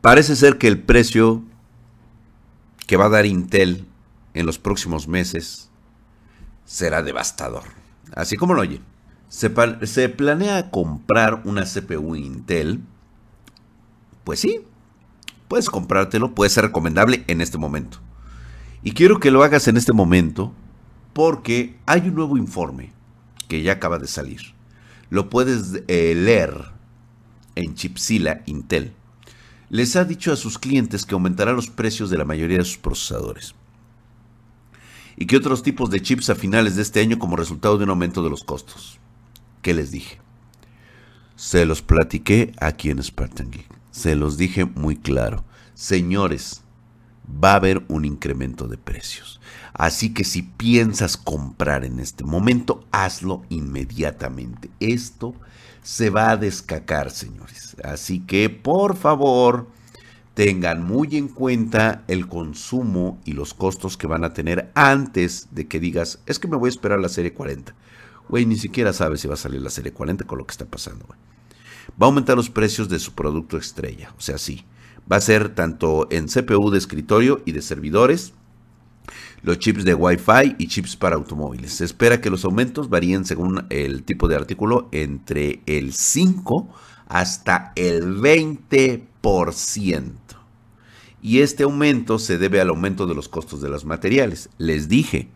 parece 0.00 0.36
ser 0.36 0.58
que 0.58 0.68
el 0.68 0.80
precio 0.80 1.42
que 2.86 2.96
va 2.96 3.06
a 3.06 3.08
dar 3.08 3.26
Intel 3.26 3.86
en 4.34 4.46
los 4.46 4.58
próximos 4.58 5.08
meses 5.08 5.70
será 6.64 7.02
devastador. 7.02 7.64
Así 8.14 8.36
como 8.36 8.54
lo 8.54 8.60
oye. 8.60 8.80
Se, 9.28 9.52
se, 9.86 10.08
planea 10.10 10.70
comprar 10.70 11.40
una 11.44 11.64
CPU 11.64 12.14
Intel. 12.14 12.80
Pues 14.22 14.40
sí, 14.40 14.60
puedes 15.48 15.70
comprártelo, 15.70 16.34
puede 16.34 16.50
ser 16.50 16.64
recomendable 16.64 17.24
en 17.26 17.40
este 17.40 17.58
momento. 17.58 17.98
Y 18.82 18.92
quiero 18.92 19.18
que 19.18 19.30
lo 19.30 19.42
hagas 19.42 19.66
en 19.66 19.76
este 19.76 19.92
momento 19.92 20.52
porque 21.14 21.76
hay 21.86 22.08
un 22.08 22.14
nuevo 22.14 22.36
informe 22.36 22.92
que 23.48 23.62
ya 23.62 23.72
acaba 23.72 23.98
de 23.98 24.08
salir. 24.08 24.40
Lo 25.08 25.30
puedes 25.30 25.82
eh, 25.88 26.14
leer 26.14 26.72
en 27.54 27.74
Chipsila 27.74 28.42
Intel. 28.46 28.92
Les 29.70 29.96
ha 29.96 30.04
dicho 30.04 30.32
a 30.32 30.36
sus 30.36 30.58
clientes 30.58 31.06
que 31.06 31.14
aumentará 31.14 31.52
los 31.52 31.70
precios 31.70 32.10
de 32.10 32.18
la 32.18 32.24
mayoría 32.24 32.58
de 32.58 32.64
sus 32.64 32.78
procesadores 32.78 33.54
y 35.16 35.26
que 35.26 35.36
otros 35.36 35.62
tipos 35.62 35.90
de 35.90 36.02
chips 36.02 36.30
a 36.30 36.34
finales 36.34 36.76
de 36.76 36.82
este 36.82 37.00
año 37.00 37.18
como 37.18 37.36
resultado 37.36 37.78
de 37.78 37.84
un 37.84 37.90
aumento 37.90 38.22
de 38.22 38.30
los 38.30 38.42
costos. 38.42 38.98
¿Qué 39.62 39.72
les 39.72 39.90
dije? 39.90 40.18
Se 41.36 41.64
los 41.64 41.82
platiqué 41.82 42.52
aquí 42.60 42.90
en 42.90 43.02
Spartan 43.02 43.50
Geek. 43.50 43.68
Se 43.90 44.16
los 44.16 44.36
dije 44.36 44.64
muy 44.64 44.96
claro. 44.96 45.44
Señores, 45.74 46.63
va 47.28 47.52
a 47.52 47.56
haber 47.56 47.82
un 47.88 48.04
incremento 48.04 48.68
de 48.68 48.76
precios. 48.76 49.40
Así 49.72 50.14
que 50.14 50.24
si 50.24 50.42
piensas 50.42 51.16
comprar 51.16 51.84
en 51.84 51.98
este 52.00 52.24
momento, 52.24 52.84
hazlo 52.92 53.42
inmediatamente. 53.48 54.70
Esto 54.80 55.34
se 55.82 56.10
va 56.10 56.30
a 56.30 56.36
descacar, 56.36 57.10
señores. 57.10 57.76
Así 57.82 58.20
que, 58.20 58.50
por 58.50 58.96
favor, 58.96 59.66
tengan 60.34 60.82
muy 60.82 61.16
en 61.16 61.28
cuenta 61.28 62.04
el 62.08 62.28
consumo 62.28 63.18
y 63.24 63.32
los 63.32 63.54
costos 63.54 63.96
que 63.96 64.06
van 64.06 64.24
a 64.24 64.32
tener 64.32 64.70
antes 64.74 65.48
de 65.52 65.66
que 65.66 65.80
digas, 65.80 66.20
es 66.26 66.38
que 66.38 66.48
me 66.48 66.56
voy 66.56 66.68
a 66.68 66.70
esperar 66.70 67.00
la 67.00 67.08
serie 67.08 67.32
40. 67.32 67.74
Güey, 68.28 68.46
ni 68.46 68.56
siquiera 68.56 68.92
sabes 68.92 69.20
si 69.20 69.28
va 69.28 69.34
a 69.34 69.38
salir 69.38 69.60
la 69.60 69.70
serie 69.70 69.92
40 69.92 70.24
con 70.24 70.38
lo 70.38 70.46
que 70.46 70.52
está 70.52 70.64
pasando. 70.64 71.06
Va 71.10 71.16
a 72.00 72.04
aumentar 72.06 72.36
los 72.36 72.50
precios 72.50 72.88
de 72.88 72.98
su 72.98 73.12
producto 73.12 73.56
estrella. 73.56 74.12
O 74.16 74.20
sea, 74.20 74.38
sí. 74.38 74.64
Va 75.10 75.16
a 75.16 75.20
ser 75.20 75.54
tanto 75.54 76.08
en 76.10 76.26
CPU 76.26 76.70
de 76.70 76.78
escritorio 76.78 77.42
y 77.44 77.52
de 77.52 77.62
servidores, 77.62 78.32
los 79.42 79.58
chips 79.58 79.84
de 79.84 79.94
Wi-Fi 79.94 80.56
y 80.58 80.68
chips 80.68 80.96
para 80.96 81.16
automóviles. 81.16 81.74
Se 81.74 81.84
espera 81.84 82.20
que 82.20 82.30
los 82.30 82.44
aumentos 82.44 82.88
varíen 82.88 83.26
según 83.26 83.66
el 83.68 84.02
tipo 84.02 84.26
de 84.28 84.36
artículo 84.36 84.88
entre 84.92 85.60
el 85.66 85.92
5 85.92 86.68
hasta 87.08 87.72
el 87.76 88.16
20%. 88.16 90.12
Y 91.20 91.40
este 91.40 91.62
aumento 91.62 92.18
se 92.18 92.38
debe 92.38 92.60
al 92.60 92.70
aumento 92.70 93.06
de 93.06 93.14
los 93.14 93.28
costos 93.28 93.60
de 93.62 93.68
los 93.68 93.84
materiales. 93.84 94.50
Les 94.58 94.88
dije, 94.88 95.28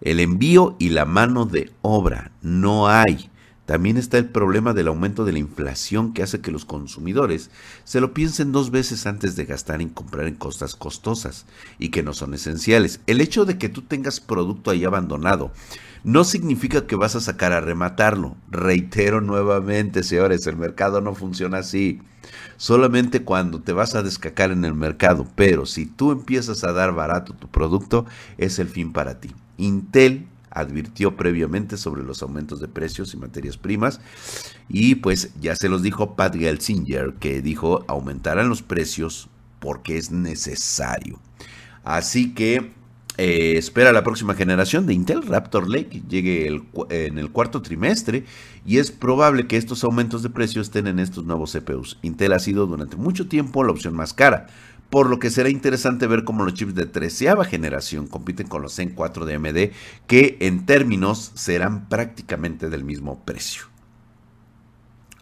el 0.00 0.20
envío 0.20 0.76
y 0.78 0.90
la 0.90 1.04
mano 1.04 1.44
de 1.44 1.72
obra 1.82 2.32
no 2.40 2.88
hay. 2.88 3.30
También 3.68 3.98
está 3.98 4.16
el 4.16 4.24
problema 4.24 4.72
del 4.72 4.88
aumento 4.88 5.26
de 5.26 5.32
la 5.32 5.40
inflación 5.40 6.14
que 6.14 6.22
hace 6.22 6.40
que 6.40 6.50
los 6.50 6.64
consumidores 6.64 7.50
se 7.84 8.00
lo 8.00 8.14
piensen 8.14 8.50
dos 8.50 8.70
veces 8.70 9.04
antes 9.06 9.36
de 9.36 9.44
gastar 9.44 9.82
en 9.82 9.90
comprar 9.90 10.26
en 10.26 10.36
cosas 10.36 10.74
costosas 10.74 11.44
y 11.78 11.90
que 11.90 12.02
no 12.02 12.14
son 12.14 12.32
esenciales. 12.32 13.00
El 13.06 13.20
hecho 13.20 13.44
de 13.44 13.58
que 13.58 13.68
tú 13.68 13.82
tengas 13.82 14.20
producto 14.20 14.70
ahí 14.70 14.86
abandonado 14.86 15.52
no 16.02 16.24
significa 16.24 16.86
que 16.86 16.96
vas 16.96 17.14
a 17.14 17.20
sacar 17.20 17.52
a 17.52 17.60
rematarlo. 17.60 18.36
Reitero 18.50 19.20
nuevamente, 19.20 20.02
señores, 20.02 20.46
el 20.46 20.56
mercado 20.56 21.02
no 21.02 21.14
funciona 21.14 21.58
así. 21.58 22.00
Solamente 22.56 23.22
cuando 23.22 23.60
te 23.60 23.74
vas 23.74 23.94
a 23.94 24.02
descacar 24.02 24.50
en 24.50 24.64
el 24.64 24.72
mercado, 24.72 25.26
pero 25.34 25.66
si 25.66 25.84
tú 25.84 26.12
empiezas 26.12 26.64
a 26.64 26.72
dar 26.72 26.94
barato 26.94 27.34
tu 27.34 27.48
producto, 27.48 28.06
es 28.38 28.58
el 28.60 28.68
fin 28.68 28.94
para 28.94 29.20
ti. 29.20 29.34
Intel 29.58 30.26
advirtió 30.58 31.16
previamente 31.16 31.76
sobre 31.76 32.02
los 32.02 32.22
aumentos 32.22 32.60
de 32.60 32.68
precios 32.68 33.14
y 33.14 33.16
materias 33.16 33.56
primas. 33.56 34.00
Y 34.68 34.96
pues 34.96 35.30
ya 35.40 35.54
se 35.56 35.68
los 35.68 35.82
dijo 35.82 36.16
Pat 36.16 36.36
Gelsinger, 36.36 37.14
que 37.14 37.42
dijo 37.42 37.84
aumentarán 37.88 38.48
los 38.48 38.62
precios 38.62 39.28
porque 39.60 39.96
es 39.98 40.10
necesario. 40.10 41.20
Así 41.84 42.34
que 42.34 42.72
eh, 43.20 43.56
espera 43.56 43.92
la 43.92 44.04
próxima 44.04 44.34
generación 44.34 44.86
de 44.86 44.94
Intel 44.94 45.22
Raptor 45.22 45.68
Lake 45.68 46.02
llegue 46.08 46.46
en 46.90 47.18
el 47.18 47.30
cuarto 47.32 47.62
trimestre 47.62 48.24
y 48.64 48.78
es 48.78 48.92
probable 48.92 49.48
que 49.48 49.56
estos 49.56 49.82
aumentos 49.82 50.22
de 50.22 50.30
precios 50.30 50.68
estén 50.68 50.86
en 50.86 51.00
estos 51.00 51.24
nuevos 51.24 51.52
CPUs. 51.52 51.98
Intel 52.02 52.32
ha 52.32 52.38
sido 52.38 52.66
durante 52.66 52.96
mucho 52.96 53.26
tiempo 53.26 53.64
la 53.64 53.72
opción 53.72 53.96
más 53.96 54.14
cara, 54.14 54.46
por 54.90 55.10
lo 55.10 55.18
que 55.18 55.30
será 55.30 55.50
interesante 55.50 56.06
ver 56.06 56.24
cómo 56.24 56.44
los 56.44 56.54
chips 56.54 56.74
de 56.74 56.86
treceava 56.86 57.44
generación 57.44 58.06
compiten 58.06 58.48
con 58.48 58.62
los 58.62 58.76
Zen 58.76 58.94
4 58.94 59.26
de 59.26 59.34
AMD, 59.34 59.72
que 60.06 60.38
en 60.40 60.64
términos 60.64 61.32
serán 61.34 61.88
prácticamente 61.88 62.70
del 62.70 62.84
mismo 62.84 63.22
precio. 63.24 63.64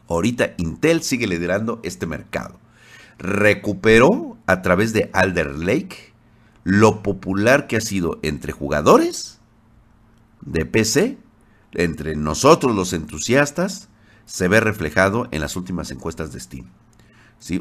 Ahorita 0.08 0.54
Intel 0.58 1.02
sigue 1.02 1.26
liderando 1.26 1.80
este 1.82 2.06
mercado. 2.06 2.60
Recuperó 3.18 4.36
a 4.46 4.62
través 4.62 4.92
de 4.92 5.10
Alder 5.12 5.58
Lake 5.58 6.12
lo 6.62 7.02
popular 7.02 7.66
que 7.66 7.76
ha 7.76 7.80
sido 7.80 8.20
entre 8.22 8.52
jugadores 8.52 9.40
de 10.42 10.64
PC, 10.64 11.18
entre 11.72 12.14
nosotros 12.14 12.74
los 12.74 12.92
entusiastas, 12.92 13.88
se 14.24 14.48
ve 14.48 14.60
reflejado 14.60 15.28
en 15.30 15.40
las 15.40 15.56
últimas 15.56 15.90
encuestas 15.90 16.32
de 16.32 16.40
Steam. 16.40 16.66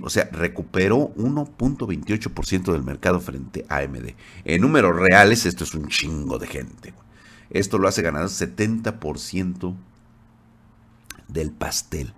O 0.01 0.09
sea, 0.09 0.29
recuperó 0.31 1.13
1.28% 1.15 2.71
del 2.71 2.83
mercado 2.83 3.19
frente 3.19 3.65
a 3.69 3.77
AMD. 3.77 4.15
En 4.43 4.61
números 4.61 4.95
reales, 4.95 5.45
esto 5.45 5.63
es 5.63 5.75
un 5.75 5.87
chingo 5.89 6.39
de 6.39 6.47
gente. 6.47 6.93
Esto 7.49 7.77
lo 7.77 7.87
hace 7.87 8.01
ganar 8.01 8.25
70% 8.25 9.75
del 11.27 11.51
pastel. 11.51 12.13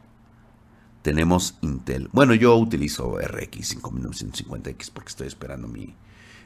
Tenemos 1.01 1.57
Intel. 1.61 2.09
Bueno, 2.11 2.33
yo 2.33 2.55
utilizo 2.55 3.17
RX 3.17 3.77
5950X 3.77 4.91
porque 4.93 5.09
estoy 5.09 5.27
esperando 5.27 5.67
mi, 5.67 5.95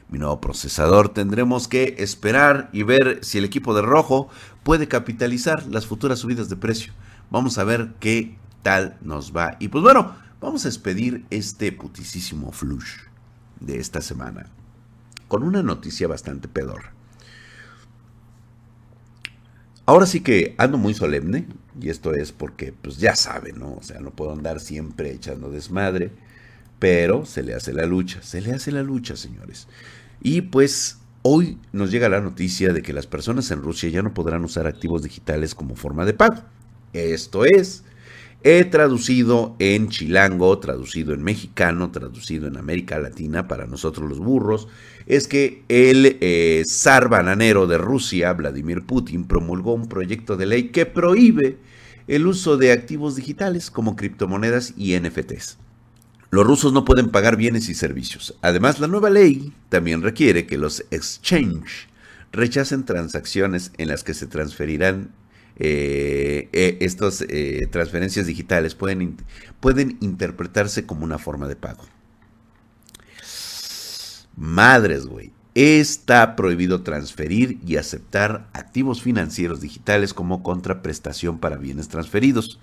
mi 0.08 0.18
nuevo 0.18 0.40
procesador. 0.40 1.08
Tendremos 1.08 1.68
que 1.68 1.96
esperar 1.98 2.68
y 2.72 2.82
ver 2.82 3.20
si 3.22 3.38
el 3.38 3.44
equipo 3.44 3.74
de 3.74 3.82
rojo 3.82 4.28
puede 4.62 4.88
capitalizar 4.88 5.66
las 5.66 5.86
futuras 5.86 6.20
subidas 6.20 6.48
de 6.48 6.56
precio. 6.56 6.92
Vamos 7.30 7.58
a 7.58 7.64
ver 7.64 7.92
qué 7.98 8.36
tal 8.62 8.98
nos 9.00 9.34
va. 9.34 9.56
Y 9.58 9.68
pues 9.68 9.82
bueno, 9.82 10.14
Vamos 10.42 10.64
a 10.66 10.68
expedir 10.68 11.24
este 11.30 11.70
putisísimo 11.70 12.50
flush 12.50 12.96
de 13.60 13.78
esta 13.78 14.00
semana 14.00 14.46
con 15.28 15.44
una 15.44 15.62
noticia 15.62 16.08
bastante 16.08 16.48
pedor. 16.48 16.82
Ahora 19.86 20.04
sí 20.04 20.20
que 20.20 20.56
ando 20.58 20.78
muy 20.78 20.94
solemne, 20.94 21.46
y 21.80 21.90
esto 21.90 22.12
es 22.12 22.32
porque, 22.32 22.72
pues 22.72 22.98
ya 22.98 23.14
saben, 23.14 23.60
¿no? 23.60 23.74
O 23.74 23.82
sea, 23.82 24.00
no 24.00 24.10
puedo 24.10 24.32
andar 24.32 24.58
siempre 24.58 25.12
echando 25.12 25.48
desmadre, 25.48 26.10
pero 26.80 27.24
se 27.24 27.44
le 27.44 27.54
hace 27.54 27.72
la 27.72 27.86
lucha, 27.86 28.20
se 28.22 28.40
le 28.40 28.52
hace 28.52 28.72
la 28.72 28.82
lucha, 28.82 29.14
señores. 29.14 29.68
Y 30.20 30.42
pues 30.42 30.98
hoy 31.22 31.58
nos 31.72 31.92
llega 31.92 32.08
la 32.08 32.20
noticia 32.20 32.72
de 32.72 32.82
que 32.82 32.92
las 32.92 33.06
personas 33.06 33.48
en 33.52 33.62
Rusia 33.62 33.90
ya 33.90 34.02
no 34.02 34.12
podrán 34.12 34.44
usar 34.44 34.66
activos 34.66 35.04
digitales 35.04 35.54
como 35.54 35.76
forma 35.76 36.04
de 36.04 36.14
pago. 36.14 36.42
Esto 36.92 37.44
es, 37.44 37.84
He 38.44 38.64
traducido 38.64 39.54
en 39.60 39.88
chilango, 39.88 40.58
traducido 40.58 41.14
en 41.14 41.22
mexicano, 41.22 41.92
traducido 41.92 42.48
en 42.48 42.56
América 42.56 42.98
Latina 42.98 43.46
para 43.46 43.66
nosotros 43.66 44.08
los 44.08 44.18
burros, 44.18 44.66
es 45.06 45.28
que 45.28 45.62
el 45.68 46.18
eh, 46.20 46.64
zar 46.66 47.08
bananero 47.08 47.68
de 47.68 47.78
Rusia, 47.78 48.32
Vladimir 48.32 48.84
Putin, 48.84 49.24
promulgó 49.24 49.74
un 49.74 49.88
proyecto 49.88 50.36
de 50.36 50.46
ley 50.46 50.68
que 50.70 50.86
prohíbe 50.86 51.58
el 52.08 52.26
uso 52.26 52.56
de 52.56 52.72
activos 52.72 53.14
digitales 53.14 53.70
como 53.70 53.94
criptomonedas 53.94 54.74
y 54.76 54.98
NFTs. 54.98 55.58
Los 56.30 56.44
rusos 56.44 56.72
no 56.72 56.84
pueden 56.84 57.10
pagar 57.10 57.36
bienes 57.36 57.68
y 57.68 57.74
servicios. 57.74 58.36
Además, 58.42 58.80
la 58.80 58.88
nueva 58.88 59.10
ley 59.10 59.52
también 59.68 60.02
requiere 60.02 60.46
que 60.46 60.58
los 60.58 60.84
exchange 60.90 61.88
rechacen 62.32 62.84
transacciones 62.84 63.70
en 63.76 63.88
las 63.88 64.02
que 64.02 64.14
se 64.14 64.26
transferirán 64.26 65.10
eh, 65.56 66.48
eh, 66.52 66.78
estas 66.80 67.24
transferencias 67.70 68.26
digitales 68.26 68.74
pueden, 68.74 69.16
pueden 69.60 69.96
interpretarse 70.00 70.86
como 70.86 71.04
una 71.04 71.18
forma 71.18 71.48
de 71.48 71.56
pago. 71.56 71.84
Madres, 74.36 75.06
güey. 75.06 75.32
Está 75.54 76.34
prohibido 76.34 76.82
transferir 76.82 77.58
y 77.66 77.76
aceptar 77.76 78.48
activos 78.54 79.02
financieros 79.02 79.60
digitales 79.60 80.14
como 80.14 80.42
contraprestación 80.42 81.38
para 81.38 81.56
bienes 81.56 81.88
transferidos. 81.88 82.58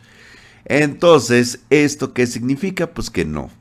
Entonces, 0.65 1.59
¿esto 1.69 2.13
qué 2.13 2.25
significa? 2.25 2.93
Pues 2.93 3.11
que 3.11 3.25
no. 3.25 3.51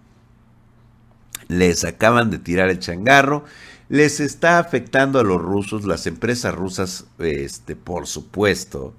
Les 1.49 1.85
acaban 1.85 2.31
de 2.31 2.39
tirar 2.39 2.71
el 2.71 2.79
changarro. 2.79 3.45
Les 3.91 4.21
está 4.21 4.59
afectando 4.59 5.19
a 5.19 5.25
los 5.25 5.41
rusos, 5.41 5.85
las 5.85 6.07
empresas 6.07 6.55
rusas, 6.55 7.07
este, 7.19 7.77
por 7.77 8.07
supuesto, 8.07 8.95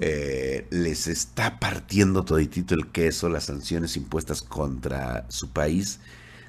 eh, 0.00 0.68
les 0.70 1.08
está 1.08 1.58
partiendo 1.58 2.24
toditito 2.24 2.76
el 2.76 2.86
queso 2.86 3.28
las 3.28 3.46
sanciones 3.46 3.96
impuestas 3.96 4.42
contra 4.42 5.26
su 5.28 5.50
país 5.50 5.98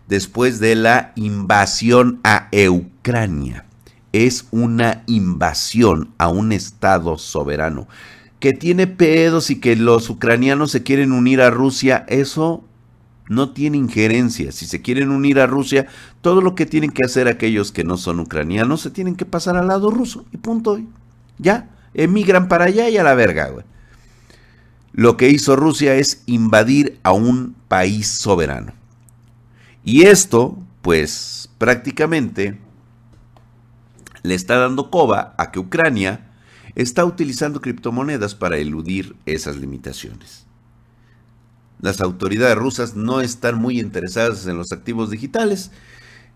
después 0.08 0.60
de 0.60 0.76
la 0.76 1.14
invasión 1.16 2.20
a 2.24 2.50
Ucrania. 2.70 3.66
Es 4.12 4.46
una 4.52 5.04
invasión 5.08 6.14
a 6.20 6.30
un 6.30 6.52
Estado 6.52 7.18
soberano 7.18 7.88
que 8.40 8.54
tiene 8.54 8.86
pedos 8.86 9.50
y 9.50 9.60
que 9.60 9.76
los 9.76 10.10
ucranianos 10.12 10.72
se 10.72 10.84
quieren 10.84 11.12
unir 11.12 11.42
a 11.42 11.50
Rusia. 11.50 12.06
Eso 12.08 12.64
no 13.28 13.52
tiene 13.52 13.78
injerencia. 13.78 14.52
Si 14.52 14.68
se 14.68 14.82
quieren 14.82 15.10
unir 15.10 15.40
a 15.40 15.48
Rusia, 15.48 15.88
todo 16.22 16.42
lo 16.42 16.54
que 16.54 16.68
tienen 16.68 16.92
que 16.92 17.04
hacer 17.04 17.28
aquellos 17.28 17.72
que 17.72 17.84
no 17.84 17.98
son 17.98 18.20
ucranianos 18.20 18.82
se 18.82 18.92
tienen 18.92 19.16
que 19.16 19.26
pasar 19.26 19.58
al 19.58 19.68
lado 19.68 19.90
ruso. 19.90 20.26
Y 20.32 20.38
punto. 20.38 20.80
Ya, 21.40 21.70
emigran 21.94 22.48
para 22.48 22.66
allá 22.66 22.90
y 22.90 22.98
a 22.98 23.04
la 23.04 23.16
verga, 23.16 23.50
güey. 23.50 23.66
Lo 24.92 25.18
que 25.18 25.30
hizo 25.30 25.56
Rusia 25.56 25.96
es 25.96 26.24
invadir 26.26 27.00
a 27.04 27.12
un 27.12 27.56
país 27.68 28.08
soberano. 28.08 28.74
Y 29.84 30.04
esto, 30.04 30.58
pues 30.82 31.50
prácticamente 31.58 32.60
le 34.24 34.36
está 34.36 34.58
dando 34.58 34.90
coba 34.90 35.36
a 35.38 35.52
que 35.52 35.60
Ucrania 35.60 36.28
está 36.76 37.06
utilizando 37.06 37.62
criptomonedas 37.62 38.36
para 38.36 38.58
eludir 38.58 39.16
esas 39.26 39.58
limitaciones. 39.58 40.46
Las 41.82 42.02
autoridades 42.02 42.58
rusas 42.58 42.96
no 42.96 43.22
están 43.22 43.58
muy 43.58 43.80
interesadas 43.80 44.46
en 44.48 44.58
los 44.58 44.72
activos 44.72 45.10
digitales, 45.10 45.72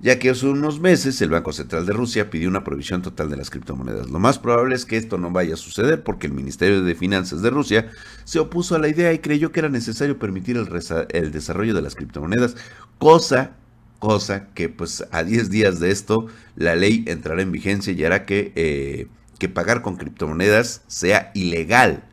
ya 0.03 0.19
que 0.19 0.29
hace 0.29 0.47
unos 0.47 0.81
meses 0.81 1.21
el 1.21 1.29
Banco 1.29 1.53
Central 1.53 1.85
de 1.85 1.93
Rusia 1.93 2.29
pidió 2.29 2.49
una 2.49 2.65
prohibición 2.65 3.01
total 3.01 3.29
de 3.29 3.37
las 3.37 3.49
criptomonedas. 3.49 4.09
Lo 4.09 4.19
más 4.19 4.37
probable 4.37 4.75
es 4.75 4.85
que 4.85 4.97
esto 4.97 5.17
no 5.17 5.31
vaya 5.31 5.53
a 5.53 5.57
suceder 5.57 6.03
porque 6.03 6.27
el 6.27 6.33
Ministerio 6.33 6.83
de 6.83 6.93
Finanzas 6.93 7.41
de 7.41 7.49
Rusia 7.49 7.89
se 8.25 8.39
opuso 8.39 8.75
a 8.75 8.79
la 8.79 8.89
idea 8.89 9.13
y 9.13 9.19
creyó 9.19 9.53
que 9.53 9.61
era 9.61 9.69
necesario 9.69 10.19
permitir 10.19 10.57
el, 10.57 11.31
desarrollo 11.31 11.73
de 11.73 11.81
las 11.81 11.95
criptomonedas, 11.95 12.57
cosa, 12.97 13.51
cosa 13.99 14.49
que 14.53 14.67
pues 14.67 15.05
a 15.09 15.23
10 15.23 15.49
días 15.49 15.79
de 15.79 15.91
esto 15.91 16.27
la 16.57 16.75
ley 16.75 17.05
entrará 17.07 17.41
en 17.41 17.53
vigencia 17.53 17.93
y 17.93 18.03
hará 18.03 18.25
que, 18.25 18.51
eh, 18.57 19.07
que 19.39 19.47
pagar 19.47 19.81
con 19.81 19.95
criptomonedas 19.95 20.81
sea 20.87 21.31
ilegal 21.33 22.03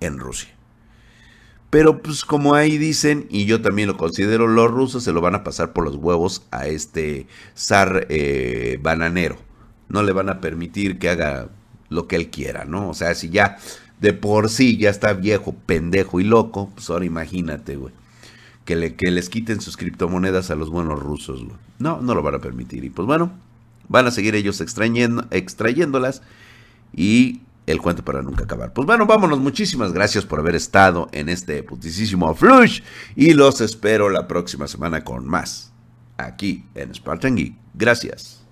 en 0.00 0.18
Rusia. 0.18 0.55
Pero 1.76 2.00
pues 2.00 2.24
como 2.24 2.54
ahí 2.54 2.78
dicen, 2.78 3.26
y 3.28 3.44
yo 3.44 3.60
también 3.60 3.88
lo 3.88 3.98
considero, 3.98 4.46
los 4.46 4.70
rusos 4.70 5.04
se 5.04 5.12
lo 5.12 5.20
van 5.20 5.34
a 5.34 5.44
pasar 5.44 5.74
por 5.74 5.84
los 5.84 5.96
huevos 5.96 6.40
a 6.50 6.68
este 6.68 7.26
zar 7.54 8.06
eh, 8.08 8.78
bananero. 8.80 9.36
No 9.90 10.02
le 10.02 10.12
van 10.12 10.30
a 10.30 10.40
permitir 10.40 10.98
que 10.98 11.10
haga 11.10 11.50
lo 11.90 12.08
que 12.08 12.16
él 12.16 12.30
quiera, 12.30 12.64
¿no? 12.64 12.88
O 12.88 12.94
sea, 12.94 13.14
si 13.14 13.28
ya 13.28 13.58
de 14.00 14.14
por 14.14 14.48
sí 14.48 14.78
ya 14.78 14.88
está 14.88 15.12
viejo, 15.12 15.54
pendejo 15.66 16.18
y 16.18 16.24
loco, 16.24 16.70
pues 16.74 16.88
ahora 16.88 17.04
imagínate, 17.04 17.76
güey. 17.76 17.92
Que, 18.64 18.74
le, 18.74 18.94
que 18.94 19.10
les 19.10 19.28
quiten 19.28 19.60
sus 19.60 19.76
criptomonedas 19.76 20.50
a 20.50 20.54
los 20.54 20.70
buenos 20.70 20.98
rusos, 20.98 21.44
güey. 21.44 21.58
No, 21.78 22.00
no 22.00 22.14
lo 22.14 22.22
van 22.22 22.36
a 22.36 22.40
permitir. 22.40 22.86
Y 22.86 22.88
pues 22.88 23.04
bueno, 23.04 23.32
van 23.88 24.06
a 24.06 24.12
seguir 24.12 24.34
ellos 24.34 24.62
extrayendo, 24.62 25.26
extrayéndolas 25.30 26.22
y 26.94 27.42
el 27.66 27.80
cuento 27.82 28.04
para 28.04 28.22
nunca 28.22 28.44
acabar. 28.44 28.72
Pues 28.72 28.86
bueno, 28.86 29.06
vámonos. 29.06 29.40
Muchísimas 29.40 29.92
gracias 29.92 30.24
por 30.24 30.38
haber 30.38 30.54
estado 30.54 31.08
en 31.12 31.28
este 31.28 31.62
putisísimo 31.62 32.34
flush. 32.34 32.80
Y 33.14 33.34
los 33.34 33.60
espero 33.60 34.08
la 34.08 34.28
próxima 34.28 34.68
semana 34.68 35.04
con 35.04 35.26
más. 35.26 35.72
Aquí 36.16 36.64
en 36.74 36.94
Spartan 36.94 37.36
Geek. 37.36 37.54
Gracias. 37.74 38.45